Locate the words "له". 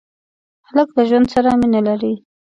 0.97-1.03